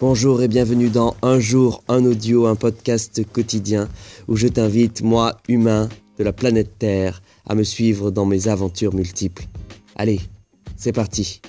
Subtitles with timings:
[0.00, 3.88] Bonjour et bienvenue dans Un jour, un audio, un podcast quotidien
[4.28, 8.94] où je t'invite, moi, humain de la planète Terre, à me suivre dans mes aventures
[8.94, 9.46] multiples.
[9.96, 10.20] Allez,
[10.76, 11.40] c'est parti.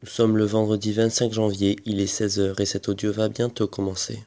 [0.00, 4.20] Nous sommes le vendredi 25 janvier, il est 16h et cet audio va bientôt commencer.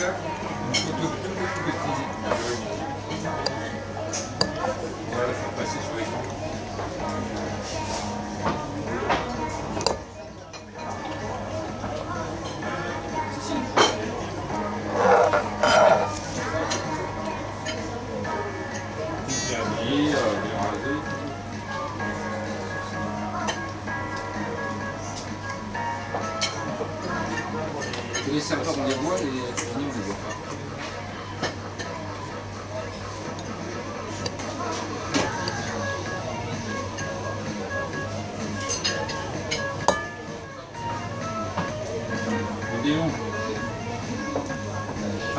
[0.00, 0.40] 그러니까?
[28.32, 30.50] Les serveurs, on les voit, les on les voit pas.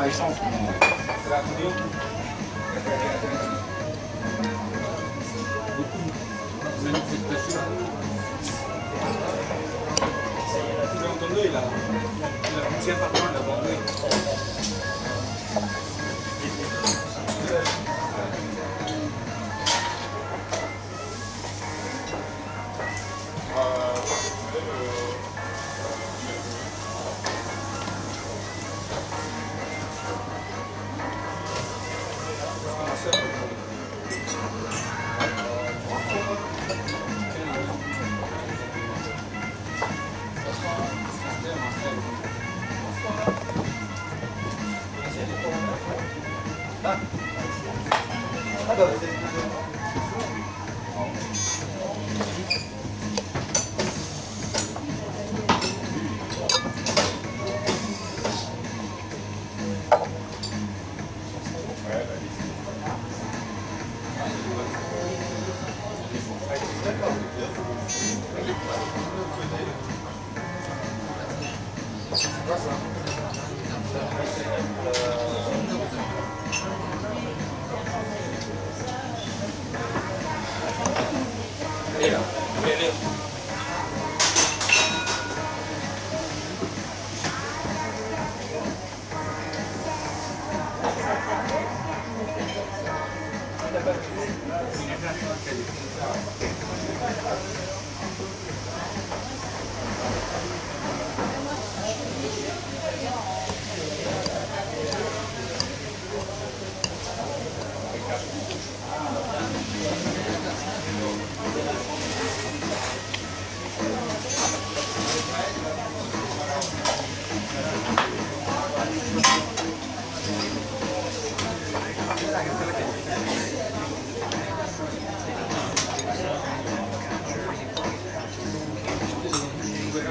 [0.04, 0.40] Exemple.
[5.76, 6.02] Beaucoup
[6.68, 7.60] de manifestations.
[11.02, 11.62] je vais entendu, il a,
[12.84, 13.76] il a pardon, il a abandonné.
[33.04, 33.31] Thank you.
[48.74, 49.12] Gracias.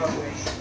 [0.02, 0.61] go.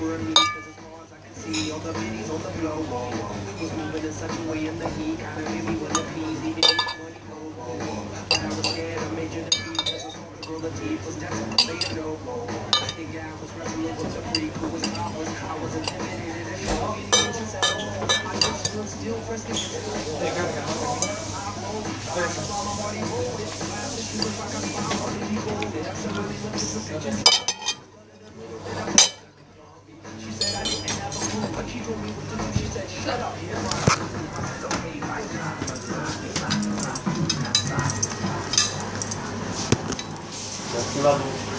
[0.00, 2.50] was of me, cause as far as I can see, all the minis on the
[2.56, 3.62] flow, whoa, whoa.
[3.62, 6.64] Was moving in such a way in the heat, kinda made me wanna pee, even
[6.64, 8.08] if money, whoa, whoa, whoa.
[8.30, 11.16] But I was scared of major defeat, cause I saw the girl the teeth was
[11.16, 12.48] definitely saying no, whoa.
[12.48, 16.46] I think I was wrestling with a freak who was I was, I was intimidated
[16.52, 17.92] and me the inches at all.
[18.00, 19.92] I just stood still, pressed against the
[26.92, 27.31] S'il vous
[40.92, 41.51] 行吧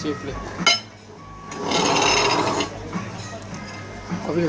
[0.00, 0.34] safely.
[4.30, 4.42] अभी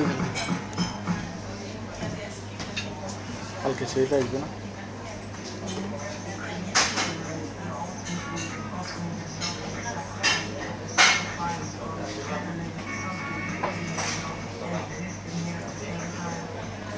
[3.64, 4.48] हल्के सेफ है ना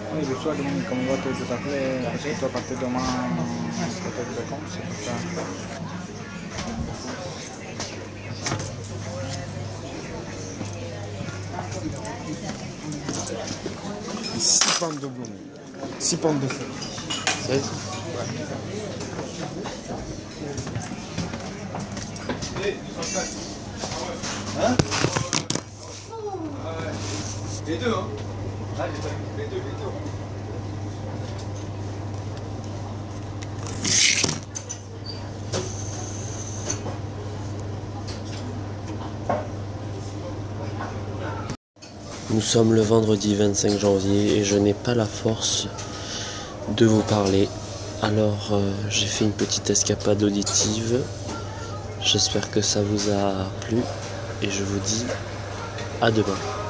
[0.09, 4.45] Poi il suo comunico un voto di sapere, se tu a partire domani, se tu
[4.47, 5.92] come si fa?
[14.37, 15.25] 6 pentes de blond.
[15.99, 16.65] 6 pentes de feu.
[17.49, 17.61] Ouais.
[24.61, 24.77] Hein
[27.67, 28.07] Les deux, hein
[29.37, 29.85] Les deux, les deux.
[29.85, 30.22] Hein.
[42.33, 45.67] Nous sommes le vendredi 25 janvier et je n'ai pas la force
[46.75, 47.47] de vous parler.
[48.01, 50.99] Alors euh, j'ai fait une petite escapade auditive.
[52.01, 53.77] J'espère que ça vous a plu
[54.41, 55.05] et je vous dis
[56.01, 56.62] à demain.